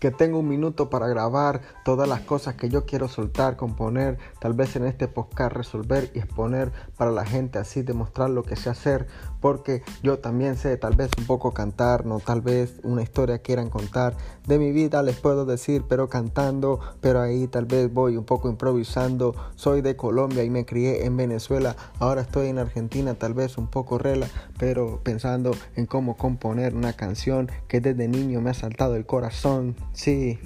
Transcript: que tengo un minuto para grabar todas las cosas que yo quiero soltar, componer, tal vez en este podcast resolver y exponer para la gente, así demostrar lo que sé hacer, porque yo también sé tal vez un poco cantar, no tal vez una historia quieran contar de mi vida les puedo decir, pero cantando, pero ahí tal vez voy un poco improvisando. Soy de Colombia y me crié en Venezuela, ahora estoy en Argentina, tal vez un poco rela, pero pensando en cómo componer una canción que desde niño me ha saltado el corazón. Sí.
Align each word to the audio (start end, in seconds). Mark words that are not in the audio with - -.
que 0.00 0.10
tengo 0.10 0.38
un 0.38 0.48
minuto 0.48 0.90
para 0.90 1.08
grabar 1.08 1.60
todas 1.84 2.08
las 2.08 2.20
cosas 2.20 2.54
que 2.54 2.68
yo 2.68 2.86
quiero 2.86 3.08
soltar, 3.08 3.56
componer, 3.56 4.18
tal 4.40 4.54
vez 4.54 4.76
en 4.76 4.84
este 4.84 5.08
podcast 5.08 5.52
resolver 5.52 6.10
y 6.14 6.18
exponer 6.18 6.72
para 6.96 7.10
la 7.10 7.24
gente, 7.24 7.58
así 7.58 7.82
demostrar 7.82 8.30
lo 8.30 8.42
que 8.42 8.56
sé 8.56 8.70
hacer, 8.70 9.06
porque 9.40 9.82
yo 10.02 10.18
también 10.18 10.56
sé 10.56 10.76
tal 10.76 10.96
vez 10.96 11.10
un 11.18 11.26
poco 11.26 11.52
cantar, 11.52 12.06
no 12.06 12.20
tal 12.20 12.40
vez 12.40 12.80
una 12.82 13.02
historia 13.02 13.38
quieran 13.38 13.70
contar 13.70 14.16
de 14.48 14.58
mi 14.58 14.72
vida 14.72 15.02
les 15.02 15.16
puedo 15.16 15.44
decir, 15.44 15.84
pero 15.88 16.08
cantando, 16.08 16.80
pero 17.02 17.20
ahí 17.20 17.46
tal 17.48 17.66
vez 17.66 17.92
voy 17.92 18.16
un 18.16 18.24
poco 18.24 18.48
improvisando. 18.48 19.34
Soy 19.56 19.82
de 19.82 19.94
Colombia 19.94 20.42
y 20.42 20.48
me 20.48 20.64
crié 20.64 21.04
en 21.04 21.16
Venezuela, 21.18 21.76
ahora 21.98 22.22
estoy 22.22 22.48
en 22.48 22.58
Argentina, 22.58 23.14
tal 23.14 23.34
vez 23.34 23.58
un 23.58 23.66
poco 23.66 23.98
rela, 23.98 24.26
pero 24.58 25.00
pensando 25.02 25.50
en 25.76 25.84
cómo 25.84 26.16
componer 26.16 26.74
una 26.74 26.94
canción 26.94 27.50
que 27.68 27.82
desde 27.82 28.08
niño 28.08 28.40
me 28.40 28.50
ha 28.50 28.54
saltado 28.54 28.96
el 28.96 29.04
corazón. 29.04 29.76
Sí. 29.98 30.38